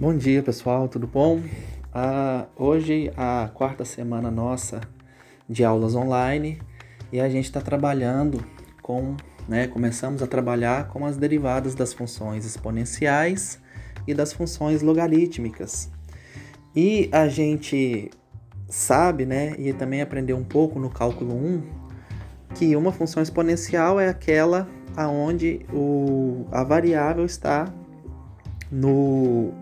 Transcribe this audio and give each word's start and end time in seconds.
Bom 0.00 0.16
dia 0.16 0.42
pessoal, 0.42 0.88
tudo 0.88 1.06
bom? 1.06 1.36
Uh, 1.36 2.46
hoje 2.56 3.12
a 3.18 3.50
quarta 3.52 3.84
semana 3.84 4.30
nossa 4.30 4.80
de 5.46 5.62
aulas 5.62 5.94
online 5.94 6.58
e 7.12 7.20
a 7.20 7.28
gente 7.28 7.44
está 7.44 7.60
trabalhando 7.60 8.42
com, 8.80 9.14
né, 9.46 9.66
começamos 9.66 10.22
a 10.22 10.26
trabalhar 10.26 10.88
com 10.88 11.04
as 11.04 11.18
derivadas 11.18 11.74
das 11.74 11.92
funções 11.92 12.46
exponenciais 12.46 13.60
e 14.06 14.14
das 14.14 14.32
funções 14.32 14.80
logarítmicas. 14.80 15.90
E 16.74 17.10
a 17.12 17.28
gente 17.28 18.10
sabe, 18.70 19.26
né, 19.26 19.54
e 19.58 19.70
também 19.74 20.00
aprendeu 20.00 20.38
um 20.38 20.44
pouco 20.44 20.78
no 20.78 20.88
cálculo 20.88 21.34
1, 21.34 21.62
que 22.54 22.74
uma 22.74 22.90
função 22.90 23.22
exponencial 23.22 24.00
é 24.00 24.08
aquela 24.08 24.66
aonde 24.96 25.60
o, 25.70 26.46
a 26.50 26.64
variável 26.64 27.26
está 27.26 27.70
no, 28.72 29.52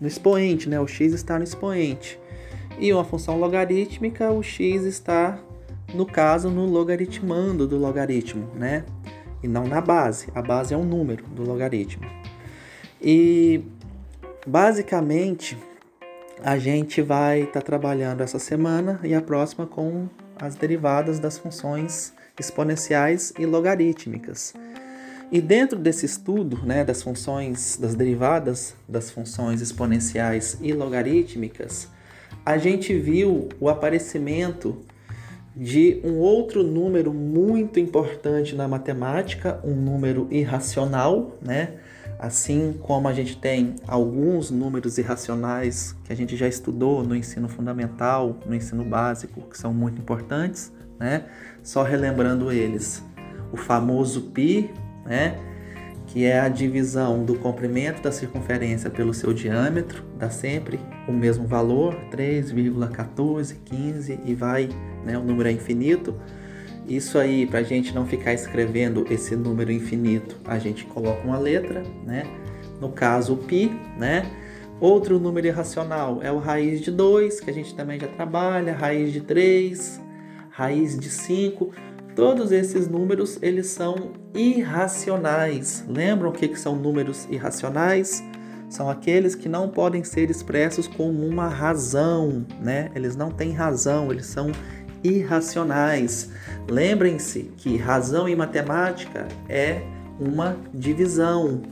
no 0.00 0.06
expoente, 0.06 0.68
né? 0.68 0.80
O 0.80 0.86
x 0.86 1.12
está 1.12 1.38
no 1.38 1.44
expoente. 1.44 2.18
E 2.78 2.92
uma 2.92 3.04
função 3.04 3.38
logarítmica, 3.38 4.30
o 4.30 4.42
x 4.42 4.84
está, 4.84 5.38
no 5.92 6.06
caso, 6.06 6.48
no 6.48 6.64
logaritmando 6.66 7.66
do 7.66 7.76
logaritmo, 7.76 8.48
né? 8.54 8.84
E 9.42 9.48
não 9.48 9.66
na 9.66 9.80
base. 9.80 10.28
A 10.34 10.42
base 10.42 10.74
é 10.74 10.76
um 10.76 10.84
número 10.84 11.24
do 11.26 11.42
logaritmo. 11.42 12.06
E 13.00 13.62
basicamente 14.46 15.56
a 16.42 16.56
gente 16.58 17.02
vai 17.02 17.40
estar 17.40 17.60
tá 17.60 17.60
trabalhando 17.60 18.20
essa 18.20 18.38
semana 18.38 19.00
e 19.02 19.14
a 19.14 19.20
próxima 19.20 19.66
com 19.66 20.08
as 20.40 20.54
derivadas 20.54 21.18
das 21.18 21.36
funções 21.38 22.12
exponenciais 22.38 23.32
e 23.38 23.44
logarítmicas. 23.44 24.54
E 25.30 25.42
dentro 25.42 25.78
desse 25.78 26.06
estudo, 26.06 26.58
né, 26.64 26.82
das 26.84 27.02
funções, 27.02 27.76
das 27.76 27.94
derivadas 27.94 28.74
das 28.88 29.10
funções 29.10 29.60
exponenciais 29.60 30.56
e 30.62 30.72
logarítmicas, 30.72 31.88
a 32.46 32.56
gente 32.56 32.98
viu 32.98 33.50
o 33.60 33.68
aparecimento 33.68 34.78
de 35.54 36.00
um 36.02 36.14
outro 36.18 36.62
número 36.62 37.12
muito 37.12 37.78
importante 37.78 38.54
na 38.54 38.66
matemática, 38.66 39.60
um 39.62 39.74
número 39.74 40.28
irracional, 40.30 41.36
né? 41.42 41.74
Assim 42.18 42.74
como 42.80 43.06
a 43.06 43.12
gente 43.12 43.36
tem 43.36 43.74
alguns 43.86 44.50
números 44.50 44.96
irracionais 44.96 45.94
que 46.04 46.12
a 46.12 46.16
gente 46.16 46.36
já 46.36 46.48
estudou 46.48 47.04
no 47.04 47.14
ensino 47.14 47.48
fundamental, 47.48 48.38
no 48.46 48.54
ensino 48.54 48.84
básico, 48.84 49.42
que 49.42 49.58
são 49.58 49.74
muito 49.74 50.00
importantes, 50.00 50.72
né? 50.98 51.26
Só 51.62 51.82
relembrando 51.82 52.50
eles, 52.50 53.02
o 53.52 53.56
famoso 53.56 54.30
π, 54.30 54.70
né? 55.08 55.36
Que 56.06 56.24
é 56.24 56.38
a 56.40 56.48
divisão 56.48 57.24
do 57.24 57.34
comprimento 57.34 58.00
da 58.02 58.12
circunferência 58.12 58.88
pelo 58.88 59.12
seu 59.12 59.32
diâmetro, 59.32 60.04
dá 60.16 60.30
sempre 60.30 60.78
o 61.06 61.12
mesmo 61.12 61.46
valor, 61.46 61.94
3,1415 62.10 64.20
e 64.24 64.34
vai, 64.34 64.68
né? 65.04 65.18
O 65.18 65.22
número 65.22 65.48
é 65.48 65.52
infinito. 65.52 66.14
Isso 66.86 67.18
aí, 67.18 67.46
para 67.46 67.58
a 67.58 67.62
gente 67.62 67.94
não 67.94 68.06
ficar 68.06 68.32
escrevendo 68.32 69.04
esse 69.10 69.36
número 69.36 69.70
infinito, 69.70 70.36
a 70.46 70.58
gente 70.58 70.86
coloca 70.86 71.26
uma 71.26 71.38
letra, 71.38 71.82
né? 72.06 72.24
No 72.80 72.90
caso, 72.90 73.36
π, 73.36 73.70
né? 73.98 74.24
Outro 74.80 75.18
número 75.18 75.46
irracional 75.46 76.20
é 76.22 76.30
o 76.30 76.38
raiz 76.38 76.80
de 76.80 76.90
2, 76.90 77.40
que 77.40 77.50
a 77.50 77.52
gente 77.52 77.74
também 77.74 77.98
já 77.98 78.06
trabalha, 78.06 78.72
raiz 78.72 79.12
de 79.12 79.20
3, 79.20 80.00
raiz 80.50 80.98
de 80.98 81.10
5. 81.10 81.72
Todos 82.18 82.50
esses 82.50 82.88
números, 82.88 83.38
eles 83.40 83.68
são 83.68 84.10
irracionais. 84.34 85.84
Lembram 85.88 86.30
o 86.30 86.32
que, 86.32 86.52
são 86.56 86.74
números 86.74 87.28
irracionais? 87.30 88.24
São 88.68 88.90
aqueles 88.90 89.36
que 89.36 89.48
não 89.48 89.68
podem 89.68 90.02
ser 90.02 90.28
expressos 90.28 90.88
como 90.88 91.24
uma 91.24 91.46
razão, 91.46 92.44
né? 92.60 92.90
Eles 92.92 93.14
não 93.14 93.30
têm 93.30 93.52
razão, 93.52 94.10
eles 94.10 94.26
são 94.26 94.50
irracionais. 95.04 96.28
Lembrem-se 96.68 97.52
que 97.56 97.76
razão 97.76 98.28
em 98.28 98.34
matemática 98.34 99.28
é 99.48 99.80
uma 100.18 100.56
divisão. 100.74 101.62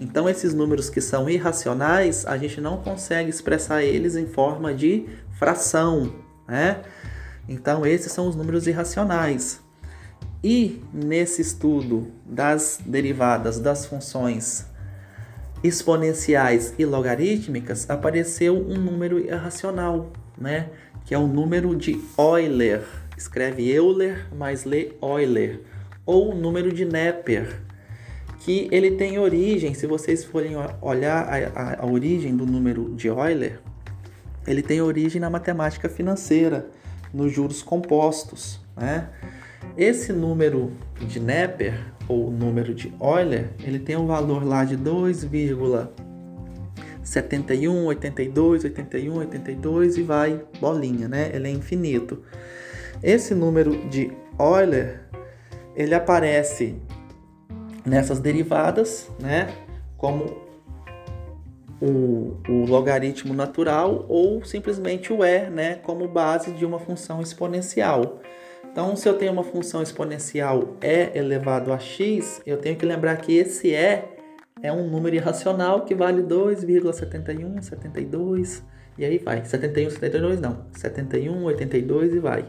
Então, 0.00 0.28
esses 0.28 0.52
números 0.52 0.90
que 0.90 1.00
são 1.00 1.30
irracionais, 1.30 2.26
a 2.26 2.36
gente 2.36 2.60
não 2.60 2.78
consegue 2.78 3.30
expressar 3.30 3.84
eles 3.84 4.16
em 4.16 4.26
forma 4.26 4.74
de 4.74 5.06
fração, 5.38 6.12
né? 6.48 6.82
Então, 7.48 7.86
esses 7.86 8.10
são 8.10 8.26
os 8.26 8.34
números 8.34 8.66
irracionais. 8.66 9.61
E 10.44 10.82
nesse 10.92 11.40
estudo 11.40 12.08
das 12.26 12.80
derivadas 12.84 13.60
das 13.60 13.86
funções 13.86 14.66
exponenciais 15.62 16.74
e 16.76 16.84
logarítmicas, 16.84 17.88
apareceu 17.88 18.56
um 18.56 18.76
número 18.76 19.20
irracional, 19.20 20.12
né? 20.36 20.70
que 21.04 21.14
é 21.14 21.18
o 21.18 21.28
número 21.28 21.76
de 21.76 22.00
Euler. 22.18 22.84
Escreve 23.16 23.70
Euler, 23.70 24.26
mas 24.36 24.64
lê 24.64 24.92
Euler. 25.00 25.60
Ou 26.04 26.32
o 26.32 26.34
número 26.34 26.72
de 26.72 26.84
Neper, 26.84 27.60
que 28.40 28.68
ele 28.72 28.92
tem 28.92 29.20
origem, 29.20 29.74
se 29.74 29.86
vocês 29.86 30.24
forem 30.24 30.54
olhar 30.80 31.28
a, 31.28 31.36
a, 31.60 31.82
a 31.82 31.86
origem 31.86 32.36
do 32.36 32.44
número 32.44 32.92
de 32.96 33.06
Euler, 33.06 33.60
ele 34.44 34.62
tem 34.62 34.80
origem 34.80 35.20
na 35.20 35.30
matemática 35.30 35.88
financeira, 35.88 36.66
nos 37.14 37.30
juros 37.30 37.62
compostos. 37.62 38.58
Né? 38.76 39.08
Esse 39.76 40.12
número 40.12 40.72
de 41.00 41.18
Neper, 41.18 41.92
ou 42.08 42.30
número 42.30 42.74
de 42.74 42.92
Euler, 43.00 43.50
ele 43.62 43.78
tem 43.78 43.96
um 43.96 44.06
valor 44.06 44.44
lá 44.44 44.64
de 44.64 44.76
2, 44.76 45.24
71, 47.02 47.84
82, 47.86 48.64
81, 48.64 49.16
82 49.18 49.96
e 49.96 50.02
vai 50.02 50.44
bolinha, 50.60 51.08
né? 51.08 51.30
Ele 51.32 51.48
é 51.48 51.50
infinito. 51.50 52.22
Esse 53.02 53.34
número 53.34 53.88
de 53.88 54.12
Euler, 54.38 55.00
ele 55.74 55.94
aparece 55.94 56.76
nessas 57.84 58.20
derivadas, 58.20 59.10
né? 59.18 59.48
Como 59.96 60.42
o, 61.80 62.36
o, 62.48 62.64
logaritmo 62.66 63.34
natural 63.34 64.06
ou 64.08 64.44
simplesmente 64.44 65.12
o 65.12 65.24
e, 65.24 65.50
né? 65.50 65.74
Como 65.76 66.06
base 66.06 66.52
de 66.52 66.64
uma 66.64 66.78
função 66.78 67.20
exponencial. 67.20 68.20
Então, 68.72 68.96
se 68.96 69.06
eu 69.06 69.18
tenho 69.18 69.32
uma 69.32 69.44
função 69.44 69.82
exponencial 69.82 70.76
e 70.80 71.16
elevado 71.16 71.74
a 71.74 71.78
x, 71.78 72.40
eu 72.46 72.56
tenho 72.56 72.74
que 72.74 72.86
lembrar 72.86 73.16
que 73.16 73.36
esse 73.36 73.70
e 73.70 74.08
é 74.62 74.72
um 74.72 74.88
número 74.88 75.14
irracional 75.14 75.84
que 75.84 75.94
vale 75.94 76.22
2,71, 76.22 77.60
72 77.60 78.62
e 78.96 79.04
aí 79.04 79.18
vai. 79.18 79.44
71, 79.44 79.90
72 79.90 80.40
não. 80.40 80.64
71, 80.72 81.44
82 81.44 82.14
e 82.14 82.18
vai. 82.18 82.46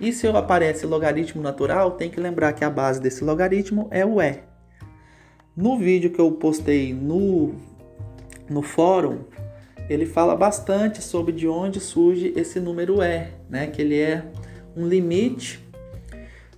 E 0.00 0.12
se 0.12 0.26
aparece 0.36 0.84
logaritmo 0.84 1.40
natural, 1.40 1.92
tem 1.92 2.10
que 2.10 2.18
lembrar 2.18 2.54
que 2.54 2.64
a 2.64 2.70
base 2.70 3.00
desse 3.00 3.22
logaritmo 3.22 3.86
é 3.92 4.04
o 4.04 4.20
e. 4.20 4.40
No 5.56 5.78
vídeo 5.78 6.10
que 6.10 6.18
eu 6.18 6.32
postei 6.32 6.92
no, 6.92 7.54
no 8.50 8.62
fórum, 8.62 9.20
ele 9.88 10.06
fala 10.06 10.34
bastante 10.34 11.00
sobre 11.00 11.32
de 11.32 11.46
onde 11.46 11.78
surge 11.78 12.32
esse 12.34 12.58
número 12.58 13.00
e, 13.00 13.28
né? 13.48 13.68
Que 13.68 13.82
ele 13.82 14.00
é 14.00 14.24
um 14.76 14.86
limite 14.86 15.60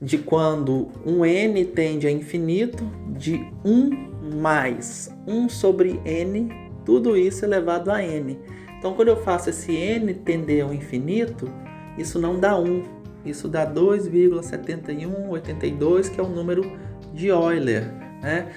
de 0.01 0.19
quando 0.19 0.89
um 1.05 1.25
n 1.25 1.65
tende 1.65 2.07
a 2.07 2.11
infinito 2.11 2.85
de 3.17 3.47
1 3.65 4.37
mais 4.37 5.11
1 5.27 5.49
sobre 5.49 6.01
n, 6.05 6.53
tudo 6.85 7.17
isso 7.17 7.45
elevado 7.45 7.91
a 7.91 8.03
n. 8.03 8.39
Então, 8.79 8.95
quando 8.95 9.09
eu 9.09 9.23
faço 9.23 9.51
esse 9.51 9.73
n 9.73 10.13
tender 10.13 10.65
ao 10.65 10.75
infinito, 10.75 11.49
isso 11.97 12.19
não 12.19 12.39
dá 12.39 12.59
1, 12.59 12.83
isso 13.25 13.49
dá 13.49 13.67
2,7182, 13.67 16.11
que 16.11 16.21
é 16.21 16.23
o 16.23 16.29
número 16.29 16.71
de 17.15 17.29
Euler. 17.29 17.91
Né? 18.21 18.53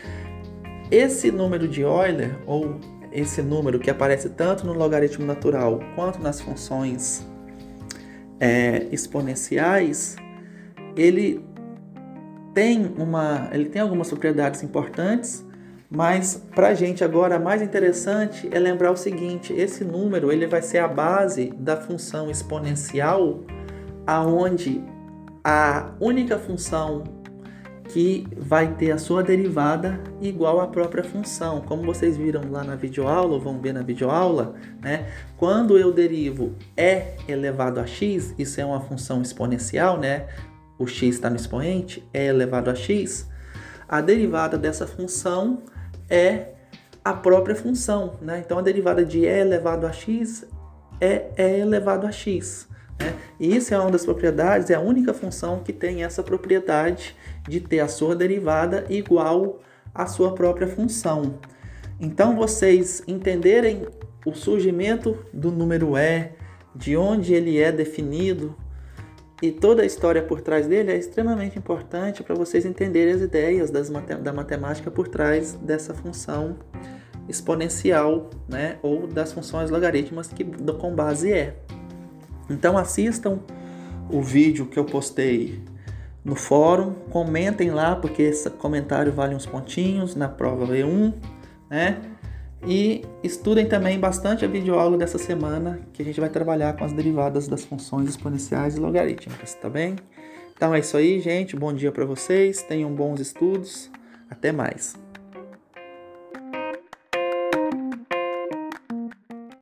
Esse 0.91 1.31
número 1.31 1.65
de 1.67 1.81
Euler, 1.81 2.37
ou 2.45 2.75
esse 3.11 3.41
número 3.41 3.79
que 3.79 3.89
aparece 3.89 4.29
tanto 4.29 4.65
no 4.65 4.73
logaritmo 4.73 5.25
natural 5.25 5.79
quanto 5.95 6.19
nas 6.19 6.41
funções 6.41 7.25
é, 8.39 8.87
exponenciais, 8.91 10.15
ele 10.95 11.45
tem, 12.53 12.93
uma, 12.97 13.49
ele 13.51 13.69
tem 13.69 13.81
algumas 13.81 14.09
propriedades 14.09 14.63
importantes 14.63 15.45
mas 15.89 16.43
para 16.53 16.69
a 16.69 16.73
gente 16.73 17.03
agora 17.03 17.39
mais 17.39 17.61
interessante 17.61 18.49
é 18.51 18.59
lembrar 18.59 18.91
o 18.91 18.97
seguinte: 18.97 19.53
esse 19.53 19.83
número 19.83 20.31
ele 20.31 20.45
vai 20.45 20.61
ser 20.61 20.79
a 20.79 20.87
base 20.87 21.53
da 21.57 21.77
função 21.77 22.29
exponencial, 22.29 23.41
aonde 24.05 24.83
a 25.43 25.91
única 25.99 26.37
função 26.37 27.03
que 27.89 28.27
vai 28.37 28.75
ter 28.75 28.91
a 28.91 28.97
sua 28.97 29.23
derivada 29.23 29.99
igual 30.21 30.59
à 30.59 30.67
própria 30.67 31.03
função. 31.03 31.61
Como 31.61 31.83
vocês 31.83 32.17
viram 32.17 32.49
lá 32.49 32.63
na 32.63 32.75
videoaula, 32.75 33.33
ou 33.33 33.39
vão 33.39 33.59
ver 33.59 33.73
na 33.73 33.81
videoaula, 33.81 34.55
né? 34.81 35.07
Quando 35.37 35.77
eu 35.77 35.91
derivo 35.91 36.55
e 36.77 37.03
elevado 37.31 37.79
a 37.79 37.85
x, 37.85 38.33
isso 38.37 38.59
é 38.59 38.65
uma 38.65 38.81
função 38.81 39.21
exponencial, 39.21 39.97
né? 39.97 40.27
O 40.77 40.85
x 40.85 41.15
está 41.15 41.29
no 41.29 41.35
expoente, 41.35 42.07
e 42.13 42.19
elevado 42.19 42.69
a 42.69 42.75
x. 42.75 43.27
A 43.87 44.01
derivada 44.01 44.57
dessa 44.57 44.85
função 44.85 45.63
é 46.09 46.49
a 47.03 47.13
própria 47.13 47.55
função. 47.55 48.15
Né? 48.21 48.43
Então 48.45 48.59
a 48.59 48.61
derivada 48.61 49.05
de 49.05 49.19
e 49.19 49.25
elevado 49.25 49.87
a 49.87 49.93
x 49.93 50.45
é 50.99 51.31
e 51.37 51.61
elevado 51.61 52.05
a 52.05 52.11
x. 52.11 52.66
Né? 52.99 53.13
E 53.39 53.55
isso 53.55 53.73
é 53.73 53.79
uma 53.79 53.91
das 53.91 54.05
propriedades, 54.05 54.69
é 54.69 54.75
a 54.75 54.79
única 54.79 55.13
função 55.13 55.59
que 55.59 55.73
tem 55.73 56.03
essa 56.03 56.23
propriedade 56.23 57.15
de 57.47 57.59
ter 57.59 57.79
a 57.79 57.87
sua 57.87 58.15
derivada 58.15 58.85
igual 58.89 59.59
à 59.93 60.05
sua 60.05 60.33
própria 60.33 60.67
função. 60.67 61.35
Então 61.99 62.35
vocês 62.35 63.01
entenderem 63.07 63.87
o 64.25 64.33
surgimento 64.33 65.17
do 65.33 65.51
número 65.51 65.97
e, 65.97 66.31
de 66.75 66.97
onde 66.97 67.33
ele 67.33 67.59
é 67.59 67.71
definido, 67.71 68.55
e 69.41 69.51
toda 69.51 69.83
a 69.83 69.85
história 69.85 70.21
por 70.21 70.41
trás 70.41 70.65
dele 70.65 70.91
é 70.91 70.97
extremamente 70.97 71.57
importante 71.59 72.23
para 72.23 72.33
vocês 72.33 72.65
entenderem 72.65 73.13
as 73.13 73.21
ideias 73.21 73.69
das, 73.69 73.89
da 73.89 74.33
matemática 74.33 74.89
por 74.89 75.07
trás 75.07 75.53
dessa 75.53 75.93
função 75.93 76.57
exponencial, 77.29 78.29
né, 78.47 78.77
ou 78.81 79.05
das 79.05 79.31
funções 79.31 79.69
logarítmicas 79.69 80.29
que 80.29 80.43
com 80.79 80.95
base 80.95 81.31
é. 81.31 81.55
Então 82.49 82.77
assistam 82.77 83.39
o 84.09 84.21
vídeo 84.21 84.65
que 84.65 84.77
eu 84.79 84.85
postei 84.85 85.61
no 86.23 86.35
fórum, 86.35 86.93
comentem 87.09 87.71
lá 87.71 87.95
porque 87.95 88.21
esse 88.21 88.49
comentário 88.49 89.11
vale 89.13 89.35
uns 89.35 89.45
pontinhos 89.45 90.15
na 90.15 90.27
prova 90.27 90.65
V1, 90.65 91.13
né? 91.69 92.01
E 92.65 93.05
estudem 93.23 93.67
também 93.67 93.99
bastante 93.99 94.43
a 94.43 94.47
videoaula 94.47 94.97
dessa 94.97 95.17
semana, 95.17 95.79
que 95.93 96.01
a 96.01 96.05
gente 96.05 96.19
vai 96.19 96.29
trabalhar 96.29 96.75
com 96.75 96.83
as 96.83 96.91
derivadas 96.91 97.47
das 97.47 97.63
funções 97.63 98.09
exponenciais 98.09 98.75
e 98.75 98.79
logarítmicas, 98.79 99.53
tá 99.53 99.69
bem? 99.69 99.95
Então 100.55 100.73
é 100.73 100.79
isso 100.79 100.97
aí, 100.97 101.19
gente. 101.19 101.55
Bom 101.55 101.71
dia 101.71 101.91
para 101.91 102.03
vocês. 102.03 102.63
Tenham 102.63 102.91
bons 102.91 103.19
estudos. 103.19 103.91
Até 104.29 104.51
mais. 104.51 105.06